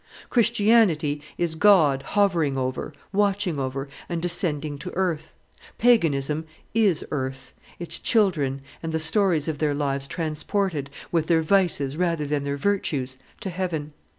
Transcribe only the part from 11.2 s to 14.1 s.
their vices rather than their virtues, to heaven.